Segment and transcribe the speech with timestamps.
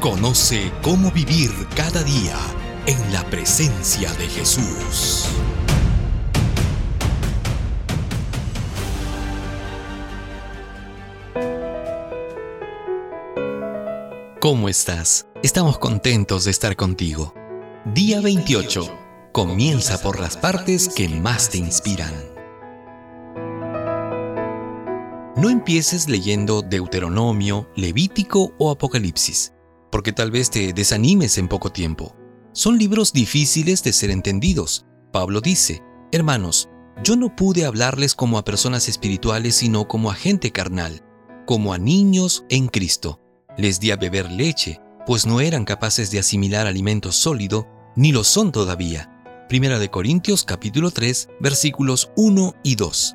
[0.00, 2.36] Conoce cómo vivir cada día
[2.86, 5.26] en la presencia de Jesús.
[14.40, 15.26] ¿Cómo estás?
[15.42, 17.32] Estamos contentos de estar contigo.
[17.86, 19.30] Día 28.
[19.32, 22.12] Comienza por las partes que más te inspiran.
[25.36, 29.53] No empieces leyendo Deuteronomio, Levítico o Apocalipsis
[29.94, 32.16] porque tal vez te desanimes en poco tiempo.
[32.50, 34.86] Son libros difíciles de ser entendidos.
[35.12, 36.68] Pablo dice, hermanos,
[37.04, 41.04] yo no pude hablarles como a personas espirituales, sino como a gente carnal,
[41.46, 43.20] como a niños en Cristo.
[43.56, 48.24] Les di a beber leche, pues no eran capaces de asimilar alimento sólido, ni lo
[48.24, 49.46] son todavía.
[49.48, 53.14] Primera de Corintios capítulo 3 versículos 1 y 2.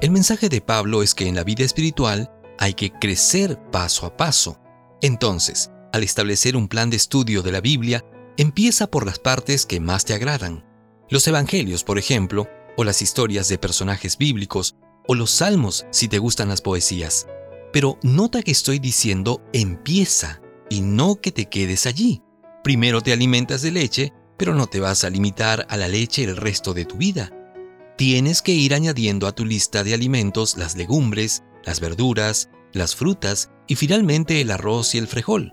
[0.00, 4.16] El mensaje de Pablo es que en la vida espiritual hay que crecer paso a
[4.16, 4.58] paso.
[5.02, 8.04] Entonces, al establecer un plan de estudio de la Biblia,
[8.36, 10.64] empieza por las partes que más te agradan.
[11.08, 16.18] Los evangelios, por ejemplo, o las historias de personajes bíblicos, o los salmos si te
[16.18, 17.26] gustan las poesías.
[17.72, 22.22] Pero nota que estoy diciendo empieza y no que te quedes allí.
[22.62, 26.36] Primero te alimentas de leche, pero no te vas a limitar a la leche el
[26.36, 27.30] resto de tu vida.
[27.96, 33.50] Tienes que ir añadiendo a tu lista de alimentos las legumbres, las verduras, las frutas
[33.66, 35.52] y finalmente el arroz y el frijol.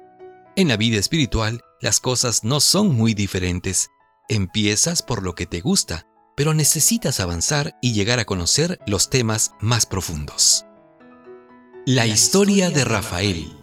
[0.57, 3.91] En la vida espiritual, las cosas no son muy diferentes.
[4.27, 9.51] Empiezas por lo que te gusta, pero necesitas avanzar y llegar a conocer los temas
[9.61, 10.65] más profundos.
[11.85, 13.55] La historia de Rafael.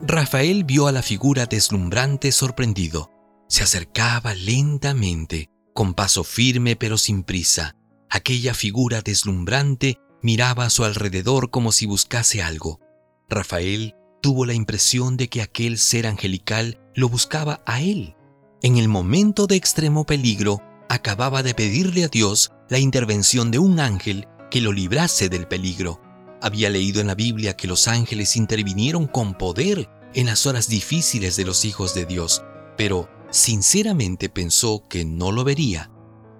[0.00, 3.10] Rafael vio a la figura deslumbrante sorprendido.
[3.46, 7.76] Se acercaba lentamente, con paso firme pero sin prisa.
[8.08, 12.80] Aquella figura deslumbrante miraba a su alrededor como si buscase algo.
[13.28, 18.14] Rafael tuvo la impresión de que aquel ser angelical lo buscaba a él.
[18.62, 23.80] En el momento de extremo peligro, acababa de pedirle a Dios la intervención de un
[23.80, 26.00] ángel que lo librase del peligro.
[26.42, 31.36] Había leído en la Biblia que los ángeles intervinieron con poder en las horas difíciles
[31.36, 32.42] de los hijos de Dios,
[32.76, 35.90] pero sinceramente pensó que no lo vería,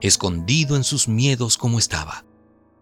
[0.00, 2.24] escondido en sus miedos como estaba.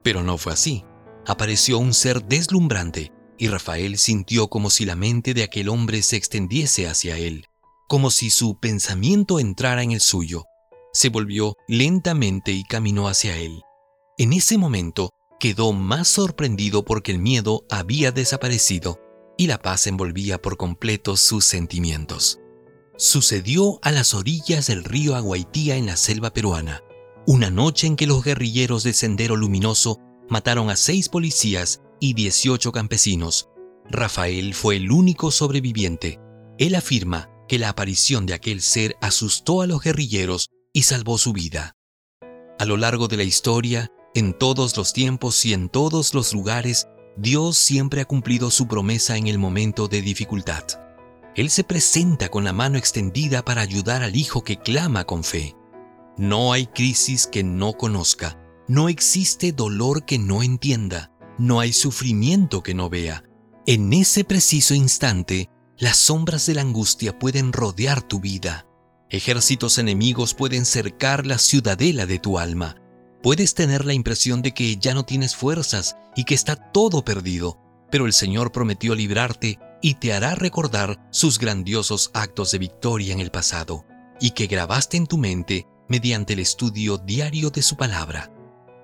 [0.03, 0.84] Pero no fue así.
[1.26, 6.16] Apareció un ser deslumbrante y Rafael sintió como si la mente de aquel hombre se
[6.16, 7.47] extendiese hacia él,
[7.88, 10.44] como si su pensamiento entrara en el suyo.
[10.93, 13.62] Se volvió lentamente y caminó hacia él.
[14.19, 18.98] En ese momento quedó más sorprendido porque el miedo había desaparecido
[19.37, 22.41] y la paz envolvía por completo sus sentimientos.
[22.97, 26.82] Sucedió a las orillas del río Aguaitía en la selva peruana,
[27.27, 32.72] una noche en que los guerrilleros del Sendero Luminoso mataron a seis policías y 18
[32.72, 33.48] campesinos.
[33.91, 36.20] Rafael fue el único sobreviviente.
[36.59, 41.32] Él afirma que la aparición de aquel ser asustó a los guerrilleros y salvó su
[41.32, 41.75] vida.
[42.59, 46.88] A lo largo de la historia, en todos los tiempos y en todos los lugares,
[47.16, 50.65] Dios siempre ha cumplido su promesa en el momento de dificultad.
[51.34, 55.54] Él se presenta con la mano extendida para ayudar al hijo que clama con fe.
[56.16, 62.62] No hay crisis que no conozca, no existe dolor que no entienda, no hay sufrimiento
[62.62, 63.25] que no vea.
[63.66, 68.66] En ese preciso instante, las sombras de la angustia pueden rodear tu vida.
[69.10, 72.77] Ejércitos enemigos pueden cercar la ciudadela de tu alma.
[73.22, 77.59] Puedes tener la impresión de que ya no tienes fuerzas y que está todo perdido,
[77.91, 83.21] pero el Señor prometió librarte y te hará recordar sus grandiosos actos de victoria en
[83.21, 83.84] el pasado,
[84.21, 88.30] y que grabaste en tu mente mediante el estudio diario de su palabra.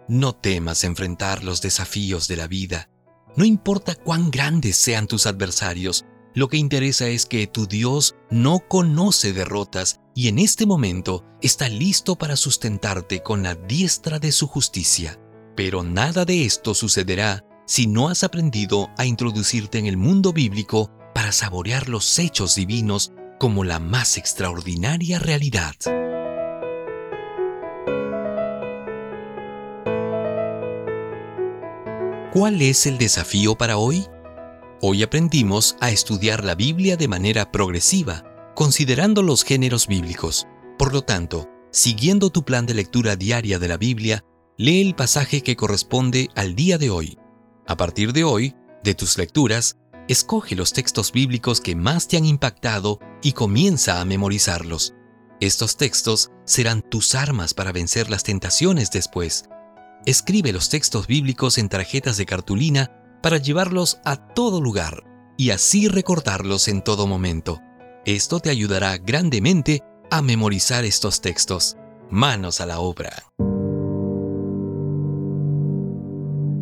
[0.08, 2.90] No temas enfrentar los desafíos de la vida.
[3.36, 6.04] No importa cuán grandes sean tus adversarios,
[6.34, 11.68] lo que interesa es que tu Dios no conoce derrotas y en este momento está
[11.68, 15.18] listo para sustentarte con la diestra de su justicia.
[15.56, 20.90] Pero nada de esto sucederá si no has aprendido a introducirte en el mundo bíblico
[21.14, 25.74] para saborear los hechos divinos como la más extraordinaria realidad.
[32.34, 34.08] ¿Cuál es el desafío para hoy?
[34.81, 38.25] Hoy aprendimos a estudiar la Biblia de manera progresiva,
[38.56, 40.48] considerando los géneros bíblicos.
[40.76, 44.25] Por lo tanto, siguiendo tu plan de lectura diaria de la Biblia,
[44.56, 47.19] lee el pasaje que corresponde al día de hoy.
[47.69, 49.76] A partir de hoy, de tus lecturas,
[50.08, 54.92] escoge los textos bíblicos que más te han impactado y comienza a memorizarlos.
[55.38, 59.44] Estos textos serán tus armas para vencer las tentaciones después.
[60.06, 62.90] Escribe los textos bíblicos en tarjetas de cartulina
[63.22, 65.02] para llevarlos a todo lugar
[65.38, 67.62] y así recordarlos en todo momento.
[68.04, 71.78] Esto te ayudará grandemente a memorizar estos textos.
[72.10, 73.14] Manos a la obra.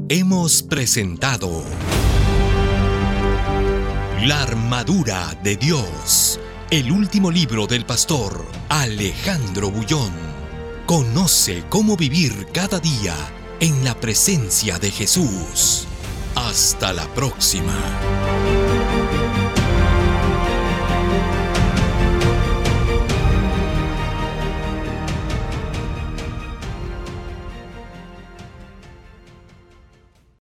[0.08, 1.64] Hemos presentado
[4.24, 6.38] La armadura de Dios,
[6.70, 10.31] el último libro del pastor Alejandro Bullón.
[10.92, 13.14] Conoce cómo vivir cada día
[13.60, 15.86] en la presencia de Jesús.
[16.34, 17.72] Hasta la próxima.